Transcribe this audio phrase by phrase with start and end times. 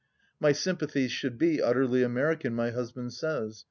[0.39, 3.59] My sjrmpathies should be utterly American, my husband says.